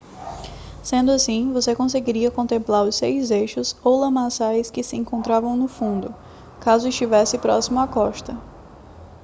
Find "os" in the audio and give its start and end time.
2.83-2.95